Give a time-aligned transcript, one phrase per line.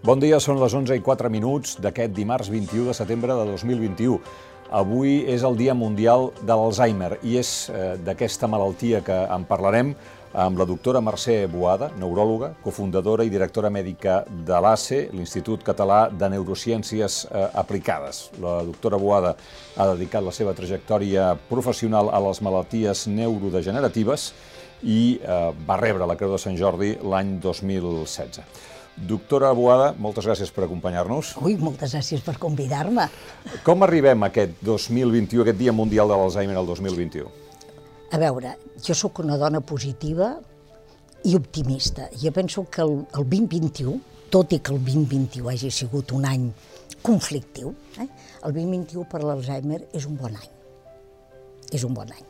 [0.00, 4.14] Bon dia, són les 11 i 4 minuts d'aquest dimarts 21 de setembre de 2021.
[4.72, 9.90] Avui és el Dia Mundial de l'Alzheimer i és eh, d'aquesta malaltia que en parlarem
[10.32, 16.32] amb la doctora Mercè Boada, neuròloga, cofundadora i directora mèdica de l'ACE, l'Institut Català de
[16.32, 18.30] Neurociències eh, Aplicades.
[18.40, 19.36] La doctora Boada
[19.76, 24.30] ha dedicat la seva trajectòria professional a les malalties neurodegeneratives
[24.80, 28.79] i eh, va rebre la Creu de Sant Jordi l'any 2016.
[28.96, 31.36] Doctora Boada, moltes gràcies per acompanyar-nos.
[31.40, 33.06] Ui, moltes gràcies per convidar-me.
[33.64, 37.30] Com arribem a aquest 2021, aquest Dia Mundial de l'Alzheimer el 2021?
[38.10, 40.34] A veure, jo sóc una dona positiva
[41.24, 42.08] i optimista.
[42.18, 43.96] Jo penso que el, el 2021,
[44.30, 46.50] tot i que el 2021 hagi sigut un any
[47.02, 48.08] conflictiu, eh,
[48.44, 50.50] el 2021 per l'Alzheimer és un bon any.
[51.72, 52.26] És un bon any.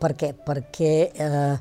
[0.00, 0.32] Per què?
[0.46, 1.56] Perquè eh,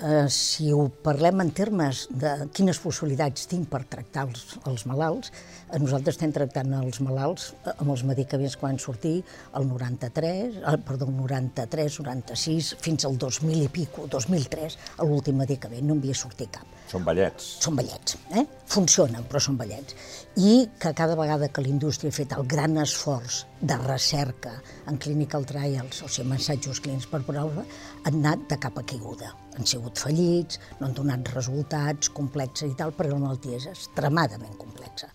[0.00, 5.32] eh, si ho parlem en termes de quines possibilitats tinc per tractar els, els malalts,
[5.68, 9.16] eh, nosaltres estem tractant els malalts eh, amb els medicaments que van sortir
[9.58, 15.86] el 93, eh, perdó, el 93, 96, fins al 2000 i pico, 2003, l'últim medicament,
[15.86, 16.78] no en havia sortit cap.
[16.88, 17.48] Són ballets.
[17.60, 18.46] Són ballets, eh?
[18.72, 19.96] Funcionen, però són ballets.
[20.40, 24.54] I que cada vegada que la indústria ha fet el gran esforç de recerca
[24.88, 27.66] en clinical trials, o sigui, assajos clínics per prova,
[28.06, 29.34] han anat de cap a caiguda.
[29.58, 34.54] Han sigut fallits, no han donat resultats complexes i tal, perquè la malaltia és extremadament
[34.60, 35.10] complexa.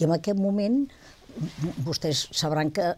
[0.00, 0.80] I en aquest moment,
[1.86, 2.90] vostès sabran que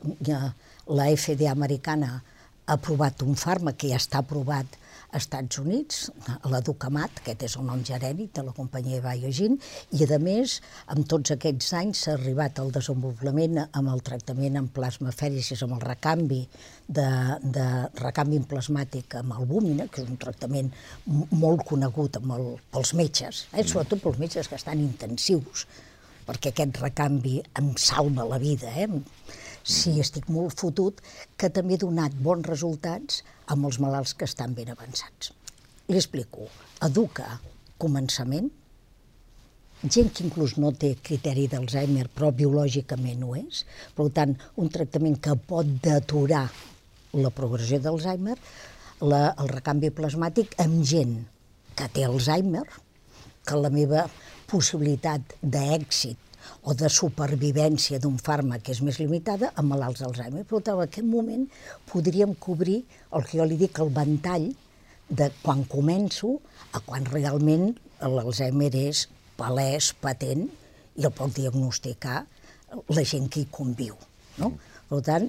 [0.89, 4.81] la FDA americana ha aprovat un fàrmac que ja està aprovat
[5.17, 6.07] Estats Units,
[6.53, 9.57] la Ducamat, aquest és el nom genèric de la companyia Biogen,
[9.97, 10.59] i a més,
[10.93, 15.83] amb tots aquests anys s'ha arribat al desenvolupament amb el tractament en plasmafèricis, amb el
[15.87, 16.43] recanvi
[16.89, 17.09] de,
[17.43, 17.67] de
[18.03, 20.71] recanvi plasmàtic amb albúmina, que és un tractament
[21.07, 23.65] molt conegut amb el, pels metges, eh?
[23.65, 25.67] sobretot pels metges que estan intensius,
[26.27, 28.91] perquè aquest recanvi em salva la vida, eh?
[29.67, 31.01] Si estic molt fotut,
[31.37, 35.33] que també he donat bons resultats amb els malalts que estan ben avançats.
[35.91, 36.47] Li explico.
[36.87, 37.27] Educa
[37.83, 38.49] començament,
[39.83, 43.65] gent que inclús no té criteri d'Alzheimer, però biològicament ho és,
[43.99, 46.47] per tant, un tractament que pot deturar
[47.17, 48.37] la progressió d'Alzheimer,
[49.03, 51.19] el recanvi plasmàtic amb gent
[51.77, 52.65] que té Alzheimer,
[53.47, 54.07] que la meva
[54.51, 56.26] possibilitat d'èxit
[56.63, 60.45] o de supervivència d'un fàrmac que és més limitada amb malalts d'Alzheimer.
[60.45, 61.47] Per tant, en aquest moment
[61.91, 62.83] podríem cobrir
[63.17, 64.51] el que jo li dic el ventall
[65.09, 66.37] de quan començo
[66.75, 67.71] a quan realment
[68.03, 69.07] l'Alzheimer és
[69.37, 70.47] palès, patent,
[70.97, 72.23] i el pot diagnosticar
[72.89, 73.95] la gent que hi conviu.
[74.41, 74.53] No?
[74.89, 75.29] Per tant,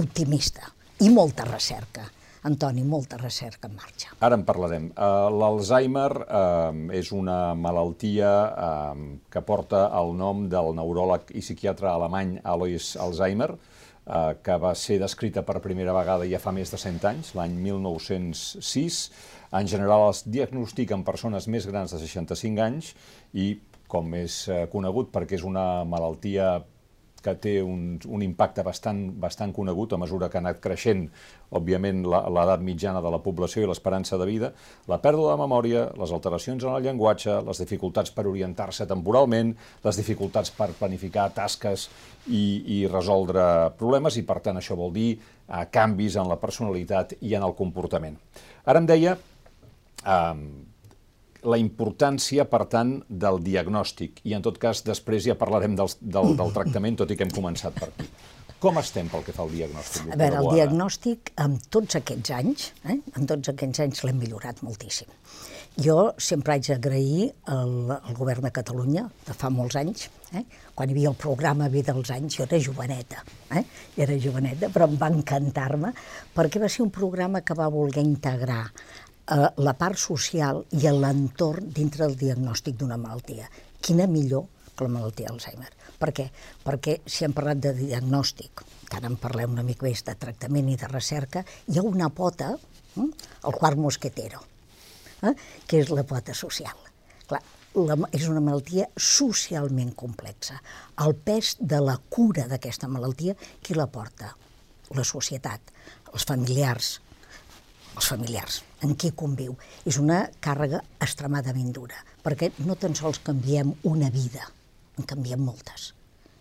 [0.00, 0.70] optimista
[1.04, 2.06] i molta recerca.
[2.42, 4.14] Antoni, molta recerca en marxa.
[4.24, 4.86] Ara en parlarem.
[4.94, 11.90] Uh, L'Alzheimer uh, és una malaltia uh, que porta el nom del neuròleg i psiquiatre
[11.90, 13.52] alemany Alois Alzheimer,
[14.42, 18.96] que va ser descrita per primera vegada ja fa més de 100 anys, l'any 1906.
[19.54, 22.88] En general es diagnostiquen persones més grans de 65 anys
[23.36, 23.52] i,
[23.86, 24.40] com és
[24.72, 26.56] conegut, perquè és una malaltia
[27.24, 31.06] que té un, un impacte bastant, bastant conegut a mesura que ha anat creixent,
[31.56, 34.52] òbviament, l'edat mitjana de la població i l'esperança de vida,
[34.90, 39.52] la pèrdua de memòria, les alteracions en el llenguatge, les dificultats per orientar-se temporalment,
[39.84, 41.88] les dificultats per planificar tasques
[42.28, 42.44] i,
[42.80, 43.44] i resoldre
[43.80, 47.56] problemes, i per tant això vol dir eh, canvis en la personalitat i en el
[47.58, 48.18] comportament.
[48.64, 49.16] Ara em deia,
[50.04, 50.34] eh,
[51.44, 54.20] la importància, per tant, del diagnòstic.
[54.24, 57.34] I, en tot cas, després ja parlarem del, del, del tractament, tot i que hem
[57.34, 58.10] començat per aquí.
[58.60, 60.10] Com estem pel que fa al diagnòstic?
[60.12, 64.60] A veure, el diagnòstic, amb tots aquests anys, eh, amb tots aquests anys l'hem millorat
[64.66, 65.08] moltíssim.
[65.80, 70.42] Jo sempre haig d'agrair al, al govern de Catalunya, de fa molts anys, eh,
[70.76, 73.22] quan hi havia el programa Vida dels anys, jo era joveneta,
[73.56, 73.62] eh,
[73.96, 75.94] era joveneta, però em va encantar-me,
[76.36, 78.66] perquè va ser un programa que va voler integrar
[79.30, 83.48] eh, la part social i l'entorn dintre del diagnòstic d'una malaltia.
[83.80, 85.70] Quina millor que la malaltia d'Alzheimer.
[86.00, 86.26] Per què?
[86.64, 90.70] Perquè si hem parlat de diagnòstic, que ara en parlem una mica més de tractament
[90.72, 92.54] i de recerca, hi ha una pota,
[92.96, 94.42] eh, el quart mosquetero,
[95.22, 95.34] eh,
[95.66, 96.88] que és la pota social.
[97.28, 97.42] Clar,
[97.76, 100.56] la, és una malaltia socialment complexa.
[101.04, 104.32] El pes de la cura d'aquesta malaltia, qui la porta?
[104.96, 105.70] La societat,
[106.10, 106.96] els familiars,
[107.96, 109.56] els familiars, en qui conviu.
[109.88, 114.46] És una càrrega extremadament dura, perquè no tan sols canviem una vida,
[114.98, 115.92] en canviem moltes.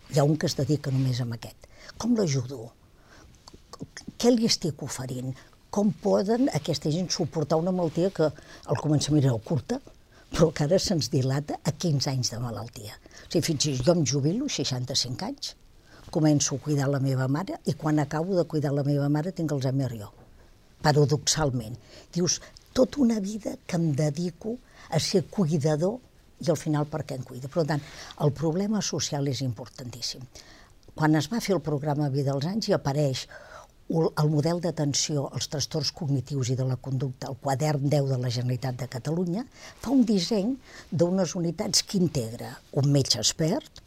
[0.10, 1.70] Hi ha un que es dedica només a aquest.
[1.98, 2.72] Com l'ajudo?
[4.20, 5.36] Què li estic oferint?
[5.70, 9.78] Com poden aquesta gent suportar una malaltia que al començament era curta,
[10.34, 12.98] però que ara se'ns dilata a 15 anys de malaltia.
[12.98, 15.54] O sigui, fins jo em jubilo, 65 anys,
[16.10, 19.54] començo a cuidar la meva mare i quan acabo de cuidar la meva mare tinc
[19.54, 20.10] Alzheimer jo,
[20.86, 21.76] paradoxalment.
[22.14, 22.40] Dius,
[22.74, 24.58] tota una vida que em dedico
[24.90, 26.00] a ser cuidador
[26.40, 27.52] i al final per què em cuida.
[27.52, 27.84] Per tant,
[28.24, 30.24] el problema social és importantíssim.
[30.96, 33.28] Quan es va fer el programa Vida als anys hi apareix
[33.90, 38.30] el model d'atenció als trastorns cognitius i de la conducta, el quadern 10 de la
[38.30, 39.46] Generalitat de Catalunya,
[39.82, 40.52] fa un disseny
[40.92, 42.52] d'unes unitats que integra
[42.82, 43.82] un metge expert,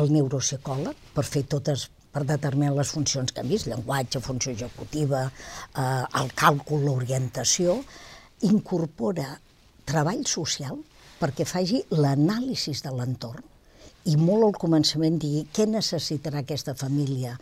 [0.00, 5.26] el neuropsicòleg, per fer totes per determinar les funcions que hem vist, llenguatge, funció executiva,
[5.28, 7.76] eh, el càlcul, l'orientació,
[8.48, 9.34] incorpora
[9.84, 10.78] treball social
[11.20, 13.44] perquè faci l'anàlisi de l'entorn
[14.08, 17.36] i molt al començament digui què necessitarà aquesta família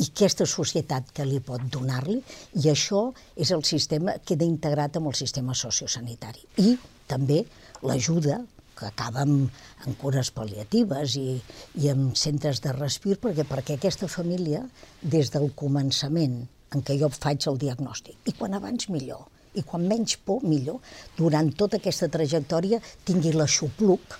[0.00, 2.20] i aquesta societat que li pot donar-li,
[2.60, 6.40] i això és el sistema que queda integrat amb el sistema sociosanitari.
[6.64, 6.76] I
[7.08, 7.42] també
[7.84, 8.38] l'ajuda
[8.80, 9.50] que acaba amb,
[9.86, 11.36] amb cures pal·liatives i,
[11.82, 14.64] i amb centres de respir, perquè, perquè aquesta família,
[15.02, 16.40] des del començament
[16.74, 19.26] en què jo faig el diagnòstic, i quan abans millor,
[19.58, 20.78] i quan menys por millor,
[21.18, 24.18] durant tota aquesta trajectòria tingui l'aixopluc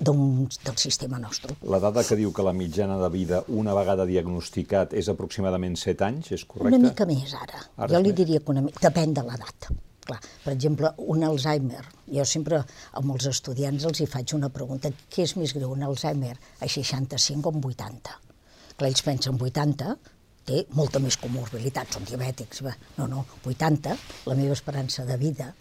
[0.00, 1.56] del sistema nostre.
[1.68, 6.06] La dada que diu que la mitjana de vida una vegada diagnosticat és aproximadament 7
[6.06, 6.78] anys, és correcte?
[6.78, 7.60] Una mica més ara.
[7.76, 8.80] ara jo li diria que una mica...
[8.88, 9.72] Depèn de l'edat.
[10.10, 12.62] Clar, per exemple, un Alzheimer, jo sempre
[12.98, 16.68] amb els estudiants els hi faig una pregunta, què és més greu, un Alzheimer a
[16.68, 18.16] 65 o en 80?
[18.76, 19.98] Clar, ells pensen 80,
[20.50, 22.74] té molta més comorbilitat, són diabètics, va.
[22.98, 23.94] no, no, 80,
[24.26, 25.52] la meva esperança de vida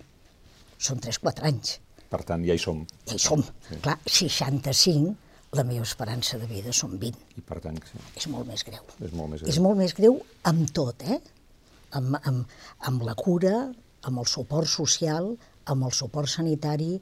[0.79, 1.77] són 3-4 anys
[2.09, 2.83] per tant, ja hi som.
[3.07, 3.43] Ja hi som.
[3.67, 3.77] Sí.
[3.85, 5.11] Clar, 65,
[5.57, 7.35] la meva esperança de vida són 20.
[7.37, 8.01] I per tant, sí.
[8.17, 8.81] És molt més greu.
[8.97, 9.51] És molt més greu.
[9.53, 10.17] És molt més greu
[10.49, 11.19] amb tot, eh?
[11.97, 12.57] Amb, amb,
[12.89, 13.53] amb la cura,
[14.07, 15.33] amb el suport social,
[15.69, 16.95] amb el suport sanitari,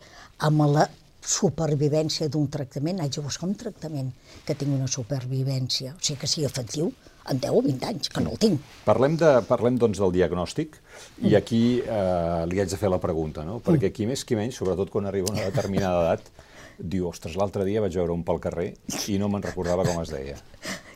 [0.47, 0.87] amb la
[1.27, 4.13] supervivència d'un tractament, haig de buscar un tractament
[4.45, 6.91] que tingui una supervivència, o sigui que sigui efectiu
[7.27, 8.63] en 10 o 20 anys, que no el tinc.
[8.85, 11.27] Parlem, de, parlem doncs del diagnòstic, mm.
[11.27, 13.59] i aquí eh, li haig de fer la pregunta, no?
[13.65, 16.31] perquè qui més qui menys, sobretot quan arriba a una determinada edat,
[16.77, 18.69] diu, ostres, l'altre dia vaig veure un pel carrer
[19.11, 20.39] i no me'n recordava com es deia.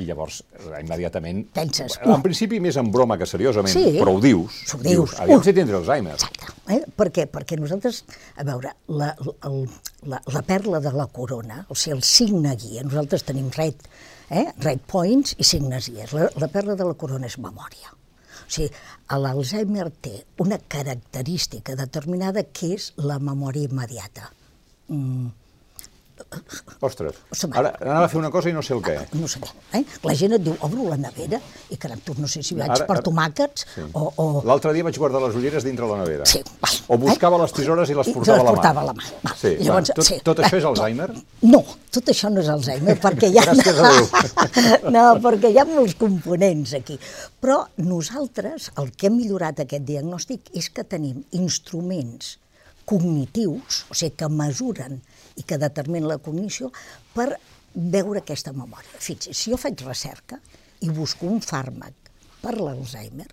[0.00, 1.42] I llavors eh, immediatament...
[1.56, 1.98] Penses...
[2.00, 4.62] En principi més en broma que seriosament, sí, però ho dius.
[4.74, 4.86] Ho dius.
[4.88, 6.16] dius aviam si tindré Alzheimer.
[6.16, 6.50] Exacte.
[6.72, 6.80] Eh?
[6.96, 7.26] Per què?
[7.30, 8.02] Perquè nosaltres,
[8.40, 9.12] a veure, la,
[9.48, 9.62] el,
[10.10, 13.88] la, la perla de la corona, o sigui, el signe guia, nosaltres tenim red,
[14.30, 14.46] eh?
[14.64, 16.14] red points i signes guies.
[16.16, 17.92] La, la perla de la corona és memòria.
[18.40, 18.70] O sigui,
[19.20, 24.30] l'Alzheimer té una característica determinada que és la memòria immediata.
[24.90, 25.30] Mm,
[26.80, 27.16] Ostres,
[27.50, 28.96] ara anava a fer una cosa i no sé el què.
[29.18, 29.50] No sé què.
[29.78, 29.82] Eh?
[30.06, 31.40] La gent et diu, obro la nevera,
[31.72, 33.84] i caram, tu no sé si vaig ara, per tomàquets sí.
[33.92, 34.06] o...
[34.10, 34.26] o...
[34.48, 36.26] L'altre dia vaig guardar les ulleres dintre la nevera.
[36.28, 36.78] Sí, val.
[36.88, 37.42] O buscava eh?
[37.44, 39.06] les tisores i les portava, I les portava a la mà.
[39.06, 39.36] A la mà.
[39.40, 40.18] Sí, Llavors, tot, sí.
[40.26, 41.08] tot això és Alzheimer?
[41.46, 41.62] No,
[41.94, 43.46] tot això no és Alzheimer, perquè hi ha...
[43.50, 44.10] Gràcies a Déu.
[44.96, 46.98] no, perquè hi ha molts components aquí.
[47.40, 52.36] Però nosaltres, el que hem millorat aquest diagnòstic és que tenim instruments
[52.84, 55.00] cognitius, o sigui, que mesuren
[55.36, 56.70] i que determina la cognició
[57.14, 57.34] per
[57.74, 58.98] veure aquesta memòria.
[58.98, 60.40] Fixi, si jo faig recerca
[60.80, 62.10] i busco un fàrmac
[62.40, 63.28] per l'Alzheimer,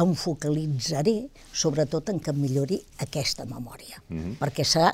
[0.00, 1.16] em focalitzaré
[1.52, 4.38] sobretot en que millori aquesta memòria, mm -hmm.
[4.40, 4.92] perquè serà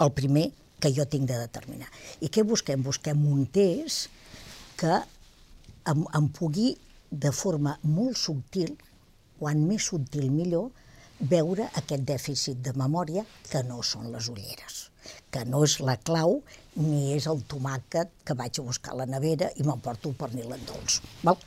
[0.00, 1.88] el primer que jo tinc de determinar.
[2.20, 2.82] I què busquem?
[2.82, 4.08] Busquem un test
[4.76, 5.00] que
[5.84, 6.76] em, em pugui,
[7.10, 8.76] de forma molt subtil,
[9.38, 10.70] quan més subtil millor,
[11.20, 14.86] veure aquest dèficit de memòria que no són les ulleres
[15.30, 16.40] que no és la clau
[16.80, 20.52] ni és el tomàquet que vaig a buscar a la nevera i m'emporto el pernil
[20.56, 21.00] en dolç.
[21.26, 21.38] Val?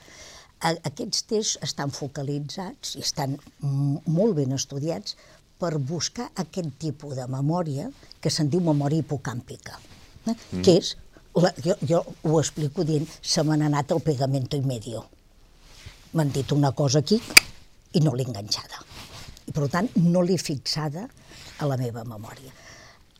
[0.69, 5.15] Aquests tests estan focalitzats i estan molt ben estudiats
[5.59, 7.87] per buscar aquest tipus de memòria
[8.19, 9.79] que se'n diu memòria hipocàmpica,
[10.27, 10.35] eh?
[10.35, 10.61] mm.
[10.63, 10.93] que és,
[11.39, 15.05] la, jo, jo ho explico dient, se m'ha anat el pegamento i medio.
[16.13, 17.19] M'han dit una cosa aquí
[17.93, 18.88] i no l'he enganxada.
[19.49, 21.07] I, per tant, no l'he fixada
[21.59, 22.53] a la meva memòria.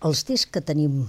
[0.05, 1.01] Els tests que tenim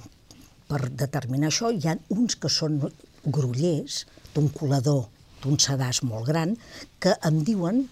[0.71, 2.79] per determinar això, hi ha uns que són
[3.27, 5.09] grollers d'un colador
[5.43, 6.55] d'un sedàs molt gran
[7.03, 7.85] que em diuen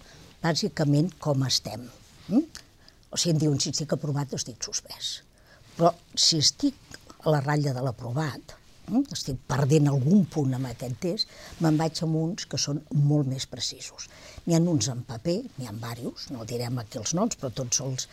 [0.43, 1.87] bàsicament com estem.
[2.29, 2.45] Mm?
[3.09, 5.19] O sigui, em diuen si estic aprovat o estic suspès.
[5.75, 8.53] Però si estic a la ratlla de l'aprovat,
[8.87, 9.09] mm?
[9.15, 11.33] estic perdent algun punt amb aquest test,
[11.63, 14.07] me'n vaig amb uns que són molt més precisos.
[14.49, 17.83] N'hi ha uns en paper, n'hi ha diversos, no direm aquí els noms, però tots
[17.85, 18.07] els,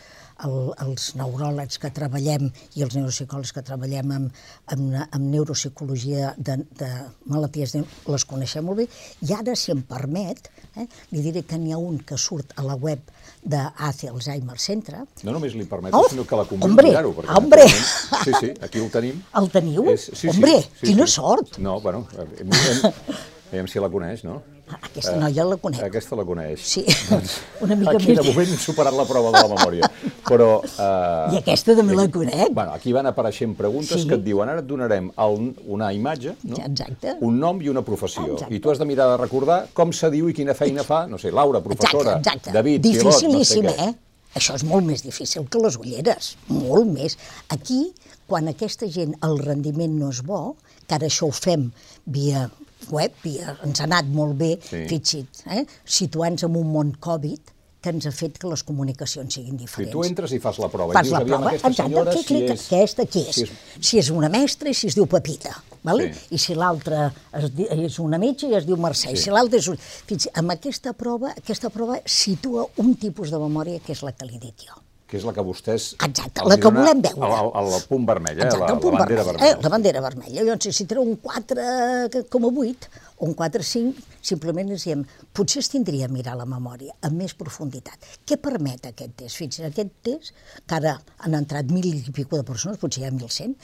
[0.45, 4.43] el, els neuròlegs que treballem i els neuropsicòlegs que treballem amb,
[4.75, 6.91] amb, amb neuropsicologia de, de
[7.33, 8.87] malalties les coneixem molt bé,
[9.25, 12.67] i ara, si em permet, eh, li diré que n'hi ha un que surt a
[12.67, 13.09] la web
[13.41, 15.07] d'ACE Alzheimer Centre.
[15.25, 17.15] No només li permeto, oh, sinó que la convido hombre, a mirar-ho.
[17.39, 17.65] Hombre!
[17.71, 19.25] Sí, sí, aquí el tenim.
[19.41, 19.89] El teniu?
[19.95, 21.17] És, sí, hombre, sí, sí, quina sí.
[21.17, 21.57] sort!
[21.65, 22.93] No, bueno, hem, hem,
[23.57, 24.43] Aviam si la coneix, no?
[24.69, 25.81] Ah, Aquesta noia la conec.
[25.87, 26.59] Aquesta la coneix.
[26.67, 26.81] Sí,
[27.65, 28.27] una mica Aquí de més.
[28.33, 29.91] moment hem superat la prova de la memòria.
[30.27, 30.49] Però...
[30.67, 32.51] Eh, I aquesta també la conec.
[32.57, 34.09] Bueno, aquí van apareixent preguntes Sí.
[34.11, 35.39] que et diuen ara et donarem el,
[35.71, 36.59] una imatge, no?
[36.65, 37.15] Exacte.
[37.21, 38.27] un nom i una professió.
[38.35, 38.55] Exacte.
[38.55, 41.19] I tu has de mirar de recordar com se diu i quina feina fa, no
[41.23, 42.57] sé, Laura, professora, exacte, exacte.
[42.59, 43.77] David, pilot, no sé què.
[43.87, 43.95] eh?
[44.37, 47.15] Això és molt més difícil que les ulleres, molt més.
[47.55, 47.93] Aquí,
[48.27, 50.57] quan aquesta gent, el rendiment no és bo,
[50.87, 51.71] que ara això ho fem
[52.05, 52.49] via
[52.91, 54.85] web, via, ens ha anat molt bé, Sí.
[54.89, 55.67] fixi't, eh?
[55.85, 57.41] situant-nos en un món Covid,
[57.83, 59.93] que ens ha fet que les comunicacions siguin Si diferents.
[59.93, 62.23] tu entres i fas la prova Fas i dius, la prova, aquesta exacte, senyora, què
[62.25, 62.67] si és...
[62.67, 63.35] aquesta qui és?
[63.35, 65.53] si Si és- si és una mestra i si es diu Pepita,
[65.85, 66.13] vale?
[66.13, 66.35] Sí.
[66.35, 69.23] i si l'altra és una metge i es diu Mercè, i Sí.
[69.25, 69.71] si l'altra és...
[70.07, 74.27] Fins, amb aquesta prova, aquesta prova situa un tipus de memòria que és la que
[74.27, 74.75] li dic jo.
[75.07, 75.93] Que és la que vostès...
[76.03, 77.29] Exacte, la que volem veure.
[77.29, 78.47] El, el, el punt vermell, eh?
[78.49, 79.59] Exacte, la, punt la bandera vermell, vermella.
[79.59, 80.47] Eh, la bandera vermella.
[80.49, 85.05] Llavors, si treu un 4,8 o un 4,5, simplement ens diem,
[85.37, 88.09] potser es tindria a mirar la memòria amb més profunditat.
[88.27, 89.39] Què permet aquest test?
[89.39, 90.35] Fixa't, aquest test,
[90.67, 93.55] que ara han entrat mil i pico de persones, potser hi ha 1.100,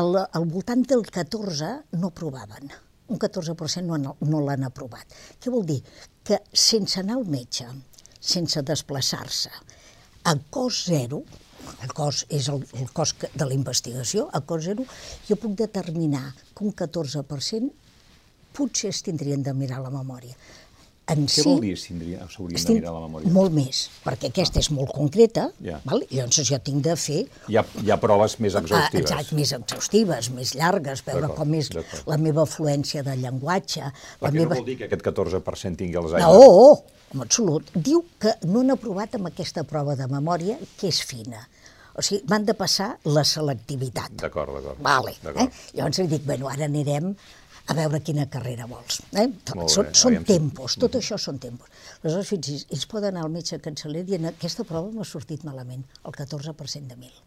[0.00, 2.72] al, al voltant del 14 no aprovaven.
[3.10, 5.18] Un 14% no, no l'han aprovat.
[5.42, 5.80] Què vol dir?
[6.24, 7.66] Que sense anar al metge,
[8.20, 9.50] sense desplaçar-se,
[10.24, 11.22] a cost zero,
[11.84, 14.84] el cost és el, el que- de la investigació, a cost zero,
[15.28, 17.70] jo puc determinar que un 14%
[18.56, 20.34] potser es tindrien de mirar la memòria.
[21.10, 23.32] En Què si, vol dir s'haurien s'haurien de mirar la memòria?
[23.34, 25.80] Molt més, perquè aquesta és molt concreta, Ja.
[25.84, 26.04] val?
[26.08, 29.02] i llavors jo tinc de fer Hi ha, hi ha proves més Ah, exhaustives.
[29.10, 31.70] exacte, més exhaustives, més llargues, veure com és
[32.06, 33.80] la meva fluència de llenguatge.
[33.82, 34.54] La Perquè meva...
[34.54, 36.22] no vol dir que aquest 14% tingui Alzheimer.
[36.28, 36.82] No,
[37.14, 37.70] en absolut.
[37.74, 41.42] Diu que no han aprovat amb aquesta prova de memòria, que és fina.
[41.98, 44.12] O sigui, m'han de passar la selectivitat.
[44.22, 44.78] D'acord, d'acord.
[44.80, 45.16] Vale.
[45.34, 45.48] Eh?
[45.74, 47.16] Llavors li dic, bueno, ara anirem
[47.70, 49.00] a veure quina carrera vols.
[49.14, 49.28] Eh?
[49.46, 51.70] Són, bé, són si- tempos, tot això són tempos.
[52.02, 56.16] Aleshores, fixi's, ells poden anar al metge canceller dient aquesta prova m'ha sortit malament, el
[56.16, 57.22] 14% de 1.000.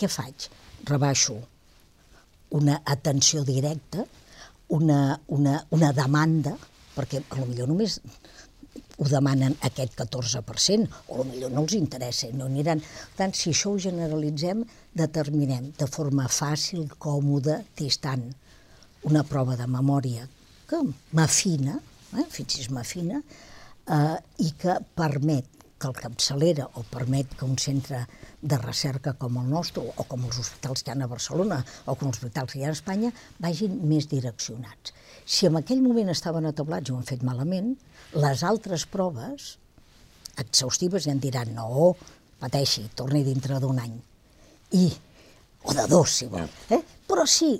[0.00, 0.48] Què faig?
[0.88, 1.36] Rebaixo
[2.56, 4.04] una atenció directa,
[4.76, 6.56] una, una, una demanda,
[6.96, 7.98] perquè potser només
[8.96, 12.80] ho demanen aquest 14%, o potser no els interessa, no aniran...
[12.80, 14.64] Per tant, si això ho generalitzem,
[14.96, 18.30] determinem de forma fàcil, còmoda, distant,
[19.04, 20.28] una prova de memòria
[20.66, 20.80] que
[21.12, 21.78] m'afina,
[22.16, 23.20] eh, fixi's, m'afina,
[23.86, 25.46] eh, i que permet
[25.78, 28.06] que el capçalera o permet que un centre
[28.40, 31.94] de recerca com el nostre o com els hospitals que hi ha a Barcelona o
[31.94, 34.94] com els hospitals que hi ha a Espanya vagin més direccionats.
[35.26, 37.74] Si en aquell moment estaven atablats i ho han fet malament,
[38.16, 39.56] les altres proves
[40.40, 41.92] exhaustives ja en diran no,
[42.40, 43.96] pateixi, torni dintre d'un any.
[44.76, 44.86] I,
[45.64, 46.48] o de dos, si vol.
[46.72, 46.80] Eh?
[47.08, 47.52] Però sí,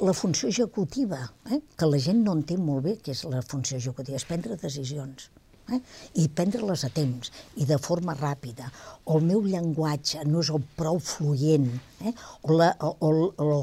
[0.00, 1.60] la funció executiva, eh?
[1.76, 5.30] que la gent no entén molt bé què és la funció executiva, és prendre decisions.
[5.66, 5.80] Eh?
[6.22, 8.68] i prendre-les a temps i de forma ràpida,
[9.02, 11.66] o el meu llenguatge no és el prou fluent,
[12.06, 12.12] eh?
[12.46, 13.10] o, la, o, o,
[13.42, 13.56] o,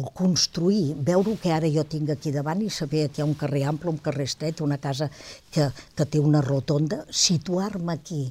[0.00, 3.36] o construir, veure que ara jo tinc aquí davant i saber que hi ha un
[3.42, 5.10] carrer ample, un carrer estret, una casa
[5.52, 8.22] que, que té una rotonda, situar-me aquí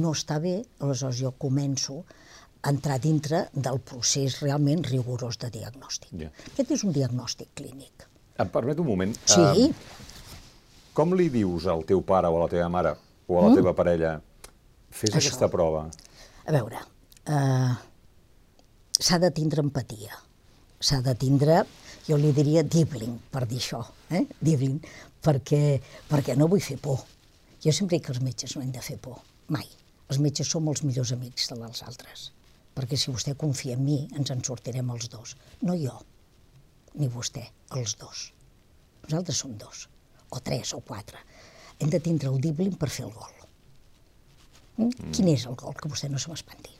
[0.00, 2.00] no està bé, aleshores jo començo
[2.68, 6.10] entrar dintre del procés realment rigorós de diagnòstic.
[6.20, 6.28] Ja.
[6.52, 8.06] Aquest és un diagnòstic clínic.
[8.40, 9.14] Em permet un moment?
[9.24, 9.70] Sí, Eh,
[10.94, 12.94] com li dius al teu pare o a la teva mare
[13.28, 14.20] o a la teva parella
[14.90, 15.16] fes Mm.
[15.16, 15.26] Això.
[15.26, 15.88] aquesta prova?
[16.46, 16.78] A veure,
[17.26, 17.74] eh,
[18.98, 20.16] s'ha de tindre empatia,
[20.80, 21.62] s'ha de tindre,
[22.08, 24.26] jo li diria dibling, per dir això, eh?
[24.40, 24.80] dibling,
[25.22, 27.04] perquè, perquè no vull fer por.
[27.62, 29.66] Jo sempre dic que els metges no hem de fer por, mai.
[30.08, 32.32] Els metges som els millors amics dels altres,
[32.76, 35.36] perquè si vostè confia en mi, ens en sortirem els dos.
[35.66, 35.96] No jo,
[37.00, 37.44] ni vostè,
[37.76, 38.30] els dos.
[39.06, 39.86] Nosaltres som dos,
[40.30, 41.20] o tres, o quatre.
[41.80, 43.36] Hem de tindre el dibling per fer el gol.
[44.78, 45.12] Mm?
[45.14, 45.74] Quin és el gol?
[45.76, 46.76] Que vostè no se m'espanti.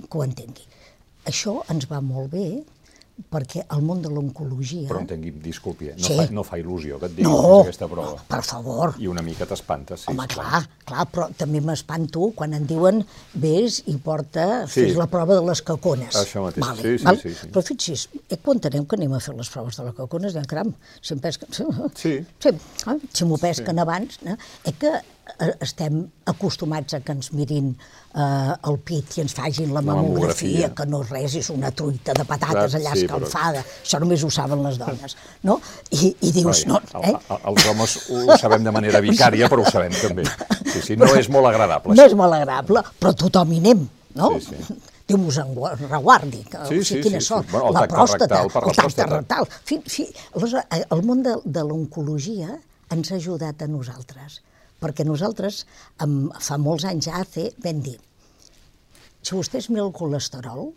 [0.00, 0.66] Que ho entengui.
[1.28, 2.46] Això ens va molt bé
[3.30, 4.88] perquè el món de l'oncologia...
[4.88, 6.16] Però entengui'm, disculpi, eh, no, Sí.
[6.16, 8.16] fa, no fa il·lusió que et diguin no, aquesta prova.
[8.28, 8.94] per favor.
[8.98, 10.08] I una mica t'espanta, sí.
[10.10, 14.86] Home, clar, clar, però també m'espanto quan em diuen vés i porta, Sí.
[14.86, 16.14] fes la prova de les cacones.
[16.16, 17.48] Això mateix, sí, sí, sí, sí.
[17.52, 20.44] Però fixi's, eh, quan entenem que anem a fer les proves de les cacones, diem,
[20.44, 21.48] caram, si em pesquen...
[21.94, 22.24] Sí.
[22.40, 22.98] sí eh?
[23.12, 24.36] si m'ho pesquen abans, eh?
[24.64, 25.02] és que eh,
[25.60, 27.70] estem acostumats a que ens mirin
[28.14, 30.70] eh, el pit i ens fagin la La mamografia, mamografia.
[30.74, 33.62] que no és res, és una truita de patates allà sí, però- escalfada.
[33.84, 35.60] Això només ho saben les dones, no?
[35.90, 37.14] I, i dius, no, Vaja, eh?
[37.14, 40.24] el- el- Els homes ho sabem de manera vicària, però ho sabem també.
[40.72, 41.94] Sí, sí, no és molt agradable.
[41.94, 44.32] No és molt agradable, però tothom hi anem, no?
[44.40, 44.78] Sí, sí.
[45.10, 47.28] Déu mos en gua- reguardi, que, Sí, o sigui, sí, quina sí, sí.
[47.32, 47.50] sort.
[47.50, 49.48] Bueno, el la pròstata, rectal el tacte rectal.
[49.64, 50.04] Fi, fi,
[50.70, 52.58] eh, el món de, de l'oncologia
[52.90, 54.40] ens ha ajudat a nosaltres,
[54.80, 55.64] perquè nosaltres,
[56.04, 57.98] amb, fa molts anys ja fe, vam dir,
[59.20, 60.70] si vostè es mira el colesterol,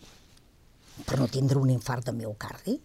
[1.08, 2.80] per no tindre un infart de miocardi,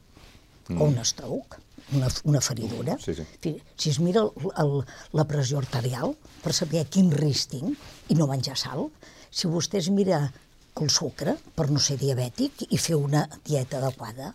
[0.76, 1.62] o un stroke,
[1.96, 3.00] una, una feridura, Mm.
[3.00, 3.62] Sí, sí.
[3.76, 7.78] Si es mira el, el, la pressió arterial per saber quin risc tinc
[8.12, 8.90] i no menjar sal,
[9.30, 10.32] si vostè es mira
[10.78, 14.34] el sucre per no ser diabètic i fer una dieta adequada,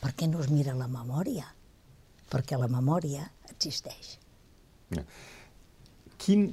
[0.00, 1.44] per què no es mira la memòria?
[2.30, 4.16] Perquè la memòria existeix.
[6.18, 6.48] Quin...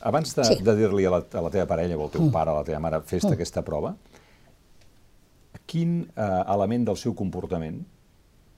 [0.00, 0.54] Abans de, Sí.
[0.56, 0.64] Mm.
[0.64, 2.80] de dir-li a, la, a la teva parella o al teu pare, a la teva
[2.80, 3.92] mare, fes-te aquesta prova,
[5.68, 7.82] quin eh, element del seu comportament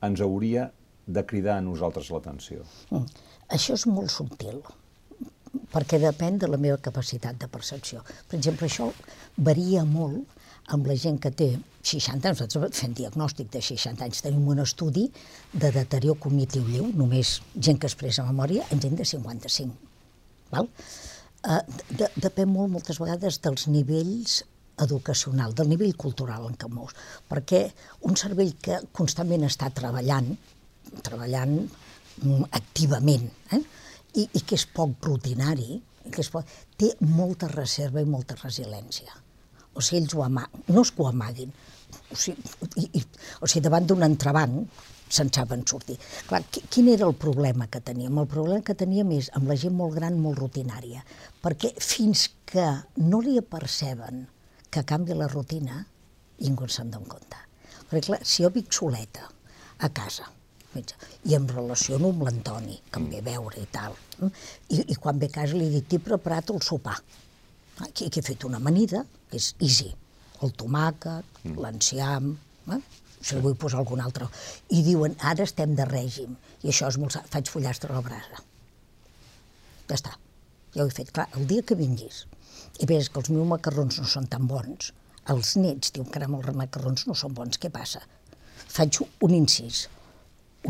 [0.07, 0.69] ens hauria
[1.07, 2.63] de cridar a nosaltres l'atenció?
[2.91, 3.11] Mm.
[3.53, 4.63] Això és molt subtil,
[5.75, 8.01] perquè depèn de la meva capacitat de percepció.
[8.31, 8.89] Per exemple, això
[9.37, 10.39] varia molt
[10.73, 11.51] amb la gent que té
[11.83, 15.09] 60 anys, nosaltres fem diagnòstic de 60 anys, tenim un estudi
[15.53, 19.92] de deterior cognitiu lleu, només gent que expressa memòria, en gent de 55.
[20.53, 20.69] Val?
[21.43, 21.61] Eh,
[21.99, 24.43] de, depèn molt, moltes vegades, dels nivells
[24.83, 26.95] educacional, del nivell cultural en què mous,
[27.29, 27.65] perquè
[28.09, 30.31] un cervell que constantment està treballant,
[31.05, 33.63] treballant mm, activament, eh?
[34.13, 35.79] I, i que és poc rutinari,
[36.13, 39.15] que és poc, té molta reserva i molta resiliència.
[39.73, 41.53] O sigui, ells ho amaguen, no és que ho amaguin,
[42.13, 42.51] o sigui,
[42.83, 43.05] i, i,
[43.41, 45.99] o sigui davant d'un entrebanc se'n saben sortir.
[46.29, 48.17] Clar, qui- quin era el problema que teníem?
[48.23, 51.05] El problema que teníem és amb la gent molt gran, molt rutinària,
[51.45, 52.67] perquè fins que
[52.97, 54.27] no li aperceben
[54.73, 55.83] que canvia la rutina,
[56.41, 57.37] ningú se'n dona compte.
[57.91, 59.29] Perquè clar, si jo vic soleta
[59.79, 60.31] a casa,
[61.29, 63.93] i em relaciono amb l'Antoni, que em ve a veure i tal?
[64.73, 66.97] I, i quan ve a casa li dic, t'he preparat el sopar.
[67.85, 69.91] Aquí, aquí he fet una amanida, que és easy,
[70.41, 71.25] el tomàquet,
[71.61, 72.33] l'enciam,
[72.73, 72.81] eh?
[73.23, 74.29] Si li vull posar algun altre.
[74.75, 77.19] I diuen, ara estem de règim, i això és molt.
[77.33, 78.43] Faig pollastre a la brasa.
[79.89, 80.17] Ja està,
[80.75, 81.13] ja ho he fet.
[81.15, 82.25] Clar, el dia que vinguis
[82.81, 84.93] i veus que els meus macarrons no són tan bons,
[85.33, 88.03] els nets diuen, caram, els macarrons no són bons, què passa?
[88.73, 89.87] Faig un incís.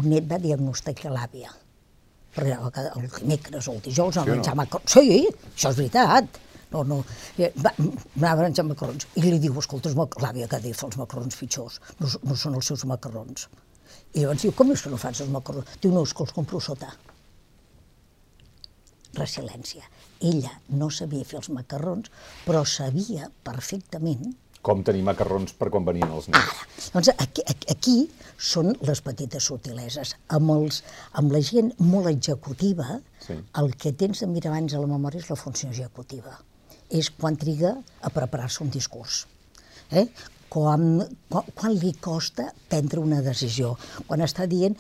[0.01, 1.53] Un net va diagnosticar l'àvia,
[2.35, 4.39] perquè el, dimecres o el dijous Sí no?
[4.39, 4.95] menjar macarrons.
[4.97, 5.21] Sí,
[5.53, 6.41] això és veritat.
[6.73, 6.99] No, no,
[7.39, 9.09] eh, va, anava a menjar macarrons.
[9.21, 9.93] I li diu, escolta,
[10.25, 13.49] l'àvia que diu, fa els macarrons pitjors, no, no són els seus macarrons.
[14.15, 15.77] I llavors diu, com és que no fas els macarrons?
[15.83, 16.93] Diu, no, és que els compro sota.
[19.19, 19.85] Resiliència.
[20.25, 22.09] Ella no sabia fer els macarrons,
[22.47, 24.33] però sabia perfectament
[24.63, 26.39] Com tenir macarrons per quan venien els nens?
[26.39, 27.95] Ara, doncs aquí, aquí, aquí
[28.39, 30.13] són les petites subtileses.
[30.37, 30.85] Amb, els,
[31.19, 33.35] amb la gent molt executiva, Sí.
[33.59, 36.39] el que tens de mirar abans a la memòria és la funció executiva.
[36.93, 37.75] És quan triga
[38.05, 39.23] a preparar-se un discurs.
[39.93, 40.07] Eh?
[40.53, 41.01] Quan,
[41.33, 43.75] quan, quan li costa prendre una decisió.
[44.07, 44.77] Quan està dient,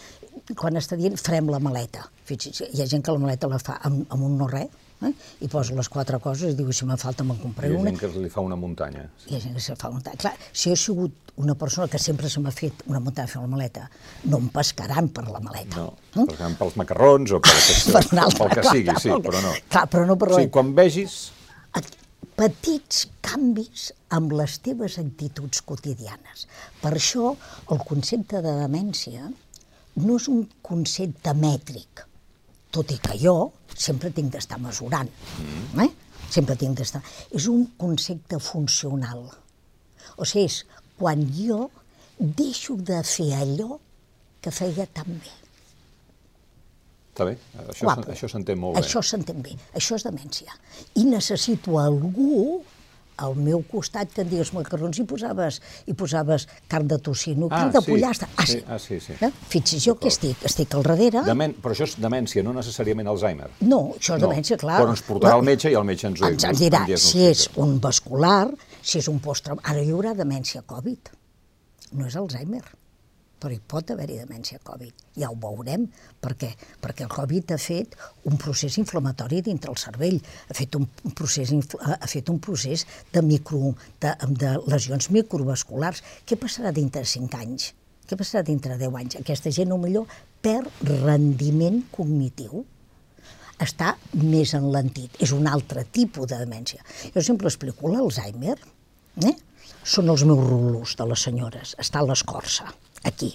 [0.59, 2.05] quan està dient frem la maleta.
[2.29, 4.68] Hi ha gent que la maleta la fa amb, amb un no res,
[5.03, 5.11] eh?
[5.44, 7.90] i posa les quatre coses i diu, si me'n falta me'n Hi compraré ha una.
[7.90, 9.07] gent que li fa una muntanya.
[9.29, 10.16] Hi ha gent que se fa un tall.
[10.20, 13.48] Clar, si he sigut una persona que sempre se m'ha fet una muntanya fer la
[13.57, 13.88] maleta,
[14.29, 15.81] no em pescaran per la maleta.
[15.81, 19.16] No, per exemple, pels macarrons o pel que, Per una altra pel que sigui, sí,
[19.29, 19.53] però no.
[19.72, 21.22] Clar, però no per la- Sí, quan vegis...
[22.33, 26.47] Et- petits canvis amb les teves actituds quotidianes.
[26.83, 27.35] Per això
[27.71, 29.29] el concepte de demència
[29.97, 32.07] no és un concepte mètric,
[32.71, 35.09] tot i que jo sempre tinc d'estar mesurant,
[35.81, 35.90] eh?
[36.31, 37.03] sempre tinc d'estar...
[37.31, 39.27] És un concepte funcional.
[40.16, 40.64] O sigui, és
[40.99, 41.71] quan jo
[42.18, 43.79] deixo de fer allò
[44.40, 45.41] que feia tan bé.
[47.12, 47.35] Està bé,
[47.68, 48.81] això, això s'entén molt bé.
[48.81, 50.55] Això s'entén bé, això és demència.
[50.96, 52.62] I necessito algú
[53.22, 57.59] al meu costat que em digués macarrons i posaves, i posaves carn de tocino, Ah,
[57.59, 57.90] carn de sí.
[57.90, 58.29] pollastre.
[58.40, 58.64] Ah, Sí, sí.
[58.66, 59.12] ah, sí, sí.
[59.20, 59.31] Eh?
[59.53, 61.20] Fixi's, jo que estic, estic al darrere...
[61.29, 61.53] Demen...
[61.62, 63.51] Però això és demència, no necessàriament Alzheimer.
[63.61, 64.81] No, això és No, demència, clar.
[64.81, 67.51] però ens portarà al metge i el metge ens ho- ens, ens dirà si és
[67.61, 68.48] un vascular,
[68.81, 69.61] si és un posttraum...
[69.62, 71.12] Ara hi haurà demència Covid.
[71.92, 72.64] No és Alzheimer.
[73.42, 75.05] Però hi pot haver-hi demència Covid.
[75.18, 75.88] Ja ho veurem.
[76.22, 76.52] Per què?
[76.83, 77.96] Perquè el Covid ha fet
[78.31, 80.87] un procés inflamatori dintre el cervell, ha fet un
[81.18, 81.50] procés,
[81.83, 86.05] ha fet un procés de, micro, de, de lesions microvasculars.
[86.26, 87.72] Què passarà dintre de 5 anys?
[88.07, 89.18] Què passarà dintre de 10 anys?
[89.22, 90.07] Aquesta gent, millor,
[90.42, 90.70] perd
[91.02, 92.62] rendiment cognitiu
[93.62, 95.18] està més enlentit.
[95.22, 96.83] És un altre tipus de demència.
[97.14, 98.59] Jo sempre explico l'Alzheimer,
[99.22, 99.35] eh?
[99.83, 102.69] Són els meus rulos de les senyores, està a l'escorça,
[103.09, 103.33] aquí.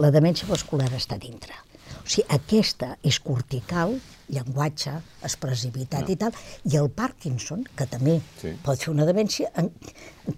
[0.00, 1.56] La demència vascular està dintre.
[2.00, 3.96] O sigui, aquesta és cortical,
[4.30, 4.94] llenguatge,
[5.26, 6.14] expressivitat no.
[6.14, 6.36] i tal,
[6.70, 8.54] i el Parkinson, que també sí.
[8.64, 9.70] pot fer una demència, en,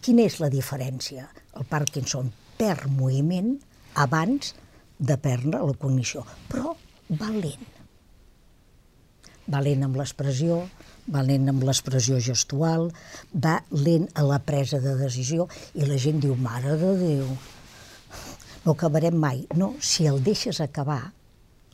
[0.03, 1.29] quina és la diferència?
[1.59, 3.55] El Parkinson perd moviment
[4.01, 4.55] abans
[4.99, 6.75] de perdre la cognició, però
[7.21, 7.69] va lent.
[9.53, 10.63] Va lent amb l'expressió,
[11.11, 12.91] va lent amb l'expressió gestual,
[13.35, 17.33] va lent a la presa de decisió, i la gent diu, mare de Déu,
[18.65, 19.43] no acabarem mai.
[19.59, 21.03] No, si el deixes acabar,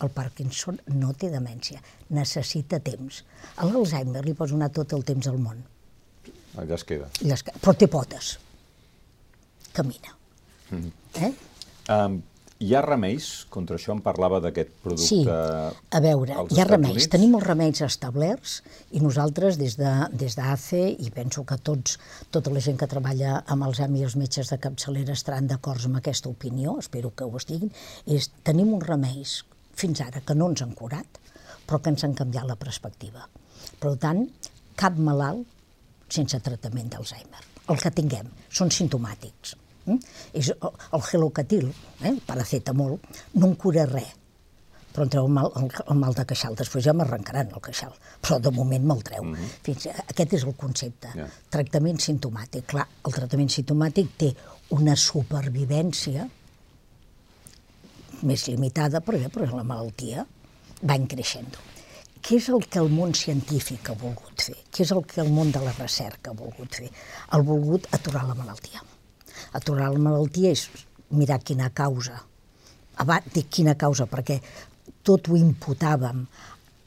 [0.01, 1.83] el Parkinson no té demència,
[2.14, 3.23] necessita temps.
[3.59, 5.61] A l'Alzheimer li pots donar tot el temps al món.
[6.59, 7.11] Allà es queda.
[7.23, 7.61] Allà es queda.
[7.62, 8.38] Però té potes.
[9.73, 10.14] Camina.
[10.71, 10.93] Mm -hmm.
[11.27, 11.33] eh?
[11.95, 12.23] um,
[12.59, 13.29] hi ha remeis?
[13.55, 16.97] Contra això em parlava d'aquest producte Sí, a veure, hi ha remeis.
[16.97, 17.11] Units?
[17.12, 18.57] Tenim els remeis establerts
[18.99, 21.99] i nosaltres des d'ACE, de, i penso que tots,
[22.35, 25.87] tota la gent que treballa amb els AMI i els metges de capçalera estaran d'acord
[25.87, 27.71] amb aquesta opinió, espero que ho estiguin,
[28.07, 29.38] és tenim uns remeis
[29.79, 31.23] fins ara que no ens han curat,
[31.68, 33.29] però que ens han canviat la perspectiva.
[33.79, 34.25] Per tant,
[34.79, 35.47] cap malalt
[36.11, 37.47] sense tractament d'Alzheimer.
[37.68, 39.68] El que tinguem són sintomàtics Mm?
[40.37, 41.68] És el gelocatil,
[42.03, 42.98] eh, paracetamol,
[43.35, 44.14] no em cura res,
[44.98, 46.57] però em treu el mal, el, el mal de queixal.
[46.59, 47.92] Després ja m'arrencaran el queixal,
[48.24, 49.22] però de moment me'l treu.
[49.22, 49.53] Mm -hmm.
[49.62, 51.12] Fins, aquest és el concepte.
[51.14, 51.31] Yeah.
[51.51, 52.66] Tractament sintomàtic.
[52.66, 54.35] Clar, el tractament sintomàtic té
[54.70, 56.29] una supervivència
[58.22, 60.27] més limitada, perquè, perquè la malaltia
[60.83, 61.57] va creixent.
[62.20, 64.57] Què és el que el món científic ha volgut fer?
[64.72, 66.90] Què és el que el món de la recerca ha volgut fer?
[67.29, 68.83] Ha volgut aturar la malaltia
[69.53, 70.68] aturar la malaltia és
[71.11, 72.18] mirar quina causa.
[72.98, 74.40] Abans, dic quina causa, perquè
[75.07, 76.24] tot ho imputàvem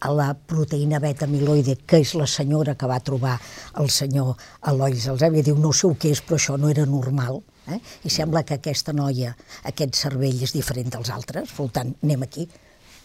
[0.02, 3.36] a la proteïna beta-amiloide, que és la senyora que va trobar
[3.82, 4.34] el senyor
[4.72, 7.78] Elois Alzheimer, diu, no sé el que és, però això no era normal, eh?
[8.06, 9.36] i sembla que aquesta noia,
[9.70, 12.48] aquest cervell és diferent dels altres, per tant, anem aquí,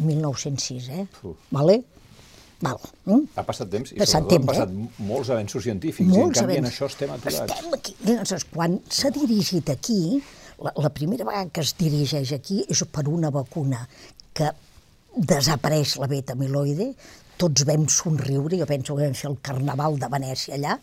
[0.01, 1.05] 1906, eh?
[1.23, 1.37] Uh.
[1.53, 1.83] Vale?
[2.65, 2.79] Val.
[3.05, 3.27] Mm?
[3.37, 5.07] Ha passat temps i passat temps, han passat eh?
[5.09, 6.63] molts avenços científics molts i en canvi avenços.
[6.65, 7.53] en això estem aturats.
[7.53, 7.97] Estem aquí.
[8.07, 9.99] Llavors, quan s'ha dirigit aquí,
[10.65, 13.83] la, la primera vegada que es dirigeix aquí és per una vacuna
[14.37, 14.49] que
[15.17, 16.91] desapareix la beta-amiloide,
[17.41, 20.79] tots vam somriure, jo penso que vam fer el carnaval de Venècia allà,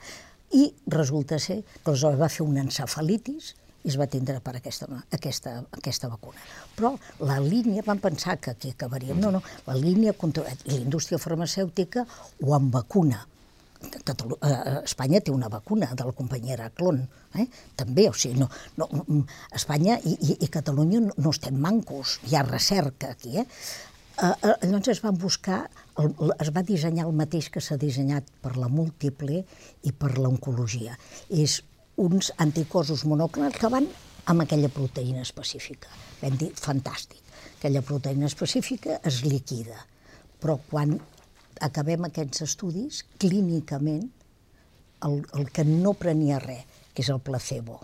[0.53, 4.87] i resulta ser que aleshores va fer una encefalitis, i es va atendre per aquesta,
[5.11, 6.39] aquesta, aquesta vacuna.
[6.77, 6.93] Però
[7.27, 10.45] la línia, van pensar que aquí acabaríem, no, no, la línia contra...
[10.47, 12.05] la indústria farmacèutica
[12.41, 13.25] ho en vacuna.
[14.07, 17.01] Catalu eh, Espanya té una vacuna de la companyia Araclon,
[17.35, 17.47] eh?
[17.75, 18.47] també, o sigui, no,
[18.79, 18.87] no,
[19.51, 23.47] Espanya i, i, i Catalunya no, no estem mancos, hi ha recerca aquí, eh?
[24.21, 25.63] Eh, eh, llavors es van buscar,
[25.97, 29.41] el, es va dissenyar el mateix que s'ha dissenyat per la múltiple
[29.83, 30.95] i per l'oncologia.
[31.33, 31.63] És
[31.97, 33.87] uns anticossos monoclonals que van
[34.31, 35.91] amb aquella proteïna específica.
[36.21, 37.21] Vam dir, fantàstic,
[37.57, 39.77] aquella proteïna específica es liquida,
[40.41, 40.95] però quan
[41.63, 44.07] acabem aquests estudis, clínicament,
[45.03, 47.79] el, el que no prenia res, que és el placebo,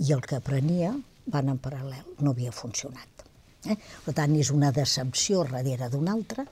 [0.00, 0.94] i el que prenia
[1.30, 3.26] van en paral·lel, no havia funcionat.
[3.68, 3.76] Eh?
[3.76, 6.46] Per tant, és una decepció darrere d'una altra,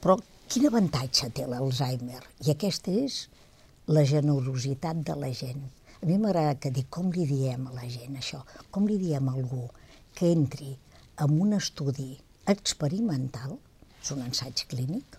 [0.00, 0.18] però
[0.50, 2.20] quin avantatge té l'Alzheimer?
[2.44, 3.24] I aquesta és
[3.88, 5.64] la generositat de la gent
[6.04, 9.28] a mi m'agrada que dic com li diem a la gent això, com li diem
[9.30, 9.62] a algú
[10.12, 10.74] que entri
[11.24, 12.10] en un estudi
[12.52, 13.54] experimental,
[14.02, 15.16] és un ensaig clínic,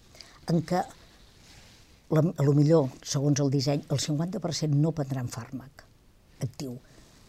[0.54, 0.84] en què
[2.14, 5.82] la, a lo millor, segons el disseny, el 50% no prendran fàrmac
[6.46, 6.78] actiu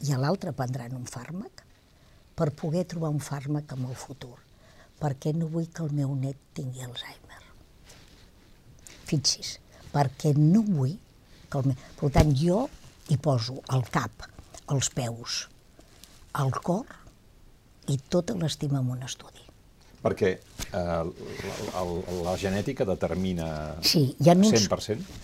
[0.05, 1.65] i a l'altre prendran un fàrmac
[2.37, 4.37] per poder trobar un fàrmac en el futur.
[5.01, 7.41] Perquè no vull que el meu net tingui Alzheimer.
[9.09, 9.57] Fixis,
[9.93, 10.99] perquè no vull
[11.49, 11.87] que el meu...
[11.97, 12.67] Per tant, jo
[13.13, 14.27] i poso el cap,
[14.73, 15.47] els peus,
[16.41, 16.87] el cor
[17.93, 19.45] i tota l'estima en un estudi.
[20.03, 21.05] Perquè eh, la,
[21.75, 21.85] la,
[22.27, 23.49] la genètica determina
[23.83, 25.23] sí, hi ha uns, 100%?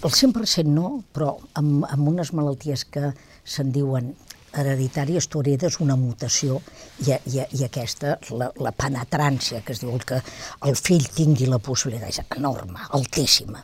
[0.00, 3.10] El 100% no, però amb, amb unes malalties que
[3.44, 4.14] se'n diuen
[4.56, 6.58] hereditàries, tu heredes una mutació
[7.04, 10.18] i, i, i aquesta, la, la penetrància, que es diu que
[10.66, 13.62] el fill tingui la possibilitat, és enorme, altíssima.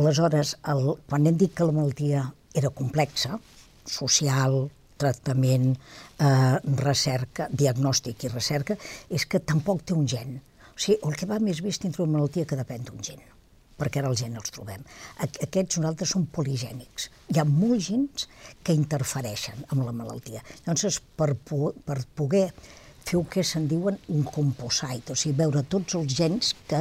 [0.00, 3.38] Aleshores, el, quan hem dit que la malaltia era complexa,
[3.84, 4.64] social,
[4.96, 5.74] tractament,
[6.18, 8.76] eh, recerca, diagnòstic i recerca,
[9.10, 10.40] és que tampoc té un gen.
[10.74, 13.22] O sigui, el que va més és tindre una malaltia que depèn d'un gen
[13.74, 14.84] perquè ara el gen els trobem.
[15.18, 17.08] Aquests nosaltres són poligènics.
[17.34, 18.28] Hi ha molts gens
[18.62, 20.44] que interfereixen amb la malaltia.
[20.66, 22.46] Llavors, per, per poder
[23.04, 26.80] fer el que se'n diuen un composite, o sigui, veure tots els gens que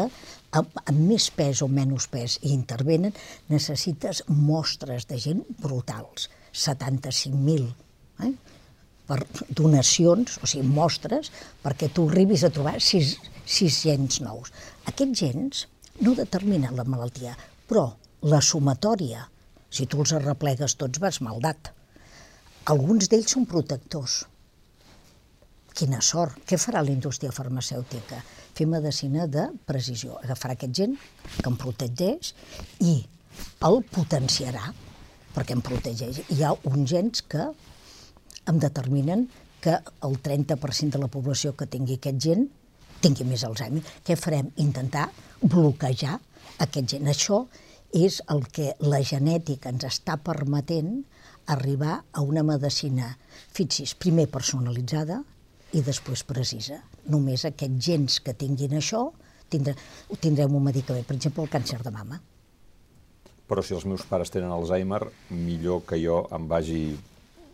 [0.60, 3.14] amb, més pes o menys pes hi intervenen,
[3.52, 7.70] necessites mostres de gent brutals, 75.000,
[8.28, 8.34] eh?
[9.08, 11.32] per donacions, o sigui, mostres,
[11.64, 14.54] perquè tu arribis a trobar sis, sis gens nous.
[14.92, 15.66] Aquests gens
[16.02, 17.36] no determinen la malaltia,
[17.68, 17.90] però
[18.24, 19.28] la sumatòria,
[19.74, 21.74] si tu els arreplegues tots vas maldat.
[22.72, 24.22] Alguns d'ells són protectors.
[25.74, 26.38] Quina sort!
[26.46, 28.20] Què farà la indústria farmacèutica?
[28.54, 30.20] Fer medicina de precisió.
[30.22, 30.94] Agafarà aquest gent
[31.40, 32.34] que em protegeix
[32.86, 33.00] i
[33.66, 34.68] el potenciarà,
[35.34, 36.22] perquè em protegeix.
[36.30, 37.48] Hi ha uns gens que
[38.52, 39.26] em determinen
[39.64, 42.46] que el 30% de la població que tingui aquest gent
[43.02, 43.82] tingui més Alzheimer.
[44.06, 44.54] Què farem?
[44.62, 45.10] Intentar
[45.42, 46.20] bloquejar
[46.64, 47.10] aquest gen.
[47.10, 47.48] Això
[47.98, 51.00] és el que la genètica ens està permetent
[51.54, 53.16] arribar a una medicina,
[53.58, 55.24] fixis, primer personalitzada
[55.74, 56.80] i després precisa.
[57.10, 59.08] Només aquests gens que tinguin això
[59.50, 59.76] tindre,
[60.22, 62.20] tindrem un medicament, per exemple, el càncer de mama.
[63.50, 66.84] Però si els meus pares tenen Alzheimer, millor que jo em vagi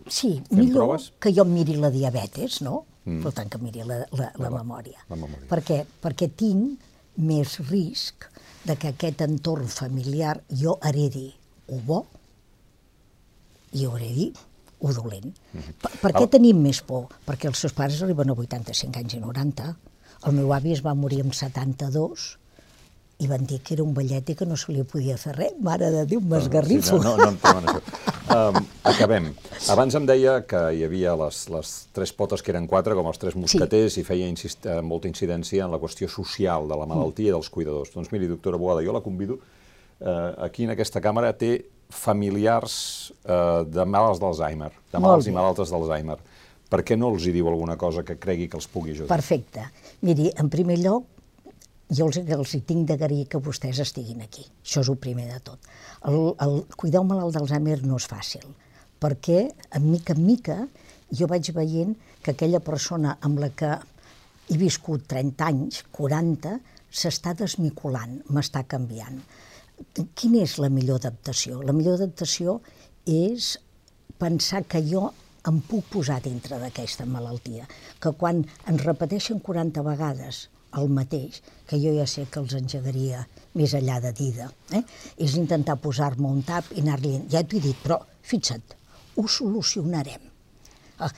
[0.09, 1.09] Sí, millor proves?
[1.19, 2.85] que jo miri la diabetes, no?
[3.05, 3.23] Mm.
[3.25, 5.01] Per tant, que miri la, la, la, la, memòria.
[5.09, 5.47] la memòria.
[5.49, 5.79] Per què?
[6.01, 6.85] Perquè tinc
[7.19, 8.29] més risc
[8.65, 11.27] de que aquest entorn familiar jo heredi
[11.69, 11.99] o bo
[13.73, 14.29] i jo heredi
[14.79, 15.31] o dolent.
[15.31, 15.77] -hmm.
[15.81, 17.07] Per, per què tenim més por?
[17.27, 19.75] Perquè els seus pares arriben a 85 anys i 90.
[20.27, 22.37] El meu avi es va morir amb 72
[23.19, 25.55] i van dir que era un vellet i que no se li podia fer res.
[25.59, 26.99] Mare de Déu, m'esgarrifo.
[26.99, 27.81] Sí, no, no, no en això.
[28.29, 29.31] Um, acabem.
[29.73, 33.17] Abans em deia que hi havia les, les tres potes que eren quatre, com els
[33.17, 34.03] tres mosqueters, sí.
[34.03, 37.49] i feia insist, uh, molta incidència en la qüestió social de la malaltia i dels
[37.49, 37.89] cuidadors.
[37.95, 41.55] Doncs miri, doctora Boada, jo la convido, uh, aquí en aquesta càmera té
[41.89, 42.73] familiars
[43.25, 46.17] uh, de malalts d'Alzheimer, de malalts i malaltes d'Alzheimer.
[46.69, 49.09] Per què no els hi diu alguna cosa que cregui que els pugui ajudar?
[49.09, 49.65] Perfecte.
[50.05, 51.07] Miri, en primer lloc,
[51.89, 54.45] jo els, els hi tinc d'agrair que vostès estiguin aquí.
[54.61, 55.69] Això és el primer de tot.
[56.05, 58.45] El, el cuidar un malalt d'Alzheimer no és fàcil,
[59.01, 60.59] perquè, en mica en mica,
[61.09, 63.73] jo vaig veient que aquella persona amb la que
[64.49, 69.17] he viscut 30 anys, 40, s'està desmiculant, m'està canviant.
[70.15, 71.61] Quina és la millor adaptació?
[71.63, 72.59] La millor adaptació
[73.09, 73.55] és
[74.19, 75.09] pensar que jo
[75.47, 77.65] em puc posar dintre d'aquesta malaltia,
[77.99, 83.23] que quan ens repeteixen 40 vegades el mateix, que jo ja sé que els engegaria
[83.57, 84.83] més enllà de dida, eh?
[85.17, 87.15] és intentar posar-me un tap i anar-li...
[87.31, 88.75] Ja t'ho he dit, però fixa't,
[89.17, 90.27] ho solucionarem.
[90.99, 91.09] Ah,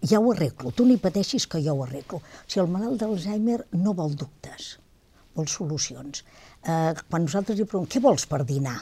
[0.00, 2.22] ja ho arreglo, tu ni pateixis que jo ho arreglo.
[2.22, 4.76] O sigui, el malalt d'Alzheimer no vol dubtes,
[5.36, 6.22] vol solucions.
[6.62, 8.78] Eh, quan nosaltres li preguntem, què vols per dinar?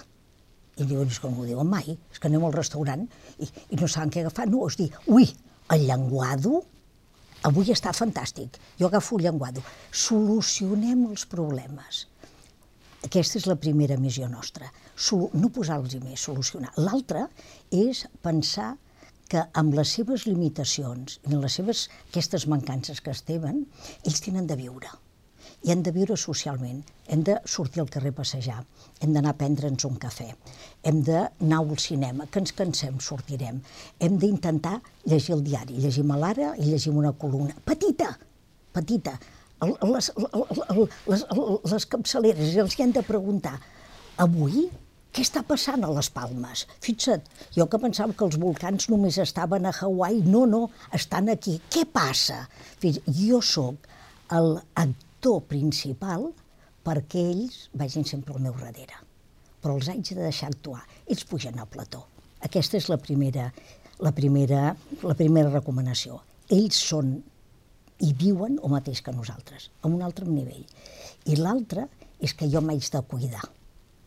[0.75, 3.05] I diuen, és que no ho diuen mai, és que anem al restaurant
[3.38, 4.49] i, i no saben què agafar.
[4.51, 5.29] No, és dir, ui,
[5.75, 6.62] el llenguado
[7.45, 8.57] Avui està fantàstic.
[8.81, 9.61] Jo agafo el llenguado.
[9.93, 12.07] Solucionem els problemes.
[13.05, 14.71] Aquesta és la primera missió nostra.
[15.37, 16.73] No posar-los més, solucionar.
[16.81, 17.27] L'altra
[17.69, 18.71] és pensar
[19.29, 23.67] que amb les seves limitacions i les seves aquestes mancances que es tenen,
[24.09, 24.93] ells tenen de viure
[25.64, 28.59] i hem de viure socialment, hem de sortir al carrer a passejar,
[29.00, 30.29] hem d'anar a prendre'ns un cafè,
[30.85, 33.62] hem d'anar al cinema, que ens cansem, sortirem,
[33.98, 34.77] hem d'intentar
[35.09, 38.12] llegir el diari, llegim a l'ara i llegim una columna, petita,
[38.77, 39.16] petita,
[39.64, 40.11] les,
[41.09, 41.27] les,
[41.72, 43.57] les capçaleres, els hi han de preguntar,
[44.20, 44.66] avui
[45.14, 46.64] què està passant a les Palmes?
[46.83, 50.62] Fixa't, jo que pensava que els volcans només estaven a Hawaii, no, no,
[50.98, 51.55] estan aquí.
[51.70, 52.40] Què passa?
[52.83, 53.87] Jo sóc
[54.35, 54.57] el
[55.25, 56.27] actor principal
[56.85, 58.99] perquè ells vagin sempre al meu darrere.
[59.63, 60.83] Però els haig de deixar actuar.
[61.09, 62.03] Ells pugen al plató.
[62.45, 63.47] Aquesta és la primera,
[64.05, 66.19] la primera, la primera recomanació.
[66.53, 67.15] Ells són
[68.05, 70.67] i viuen el mateix que nosaltres, a un altre nivell.
[71.25, 71.87] I l'altre
[72.21, 73.49] és que jo m'haig de cuidar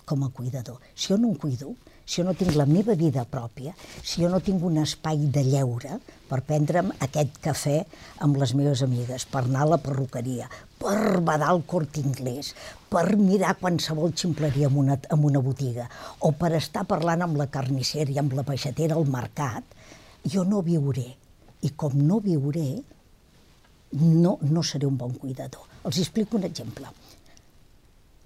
[0.05, 0.77] com a cuidador.
[0.93, 1.73] Si jo no em cuido,
[2.07, 5.43] si jo no tinc la meva vida pròpia, si jo no tinc un espai de
[5.43, 5.97] lleure
[6.29, 7.81] per prendre'm aquest cafè
[8.23, 10.47] amb les meves amigues, per anar a la perruqueria,
[10.79, 12.53] per badar el cort inglès,
[12.87, 15.89] per mirar qualsevol ximpleria en una, en una botiga,
[16.23, 19.75] o per estar parlant amb la carnissera i amb la peixatera al mercat,
[20.23, 21.09] jo no viuré.
[21.67, 22.69] I com no viuré,
[23.99, 25.67] no, no seré un bon cuidador.
[25.83, 26.87] Els explico un exemple,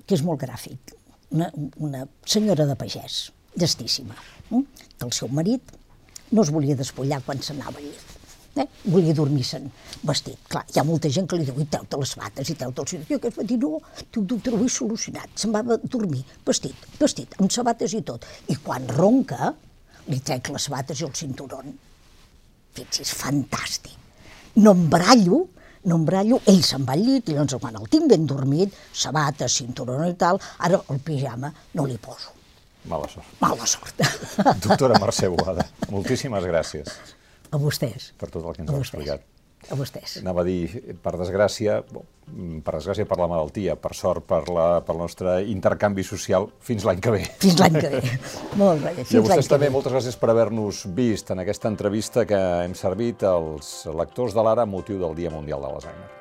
[0.06, 0.98] que és molt gràfic.
[1.32, 1.48] Una,
[1.80, 4.16] una senyora de pagès, llestíssima,
[4.50, 5.76] que el seu marit
[6.32, 8.18] no es volia despullar quan s'anava al llit.
[8.60, 8.66] Eh?
[8.92, 9.70] Volia dormir-se'n
[10.04, 10.40] vestit.
[10.52, 12.96] Clar, hi ha molta gent que li diu, i treu-te les bates, i treu-te els...
[13.00, 13.80] I aquest va dir, no,
[14.12, 15.32] tu, ho he solucionat.
[15.40, 18.28] Se'n va a dormir, vestit, vestit, amb sabates i tot.
[18.52, 19.54] I quan ronca,
[20.10, 21.72] li trec les bates i el cinturon.
[22.76, 23.96] Fixi's, fantàstic.
[24.60, 25.46] No embrallo,
[25.88, 29.56] no embrallo, ell se'n va al llit i llavors quan el tinc ben dormit, sabates,
[29.64, 32.41] cinturó i tal, ara el pijama no li poso.
[32.90, 33.28] Mala sort.
[33.42, 34.02] Mala sort.
[34.66, 36.96] Doctora Mercè Boada, moltíssimes gràcies.
[37.52, 38.14] A vostès.
[38.18, 38.88] Per tot el que ens vostès.
[38.88, 39.28] explicat.
[39.70, 40.16] A vostès.
[40.24, 44.98] Anava a dir, per desgràcia, per desgràcia per la malaltia, per sort per, la, pel
[44.98, 47.22] nostre intercanvi social, fins l'any que ve.
[47.44, 48.16] Fins l'any que ve.
[48.62, 48.96] Molt bé.
[49.04, 53.22] I a vostès també, moltes gràcies per haver-nos vist en aquesta entrevista que hem servit
[53.30, 56.21] als lectors de l'Ara motiu del Dia Mundial de l'Alzheimer.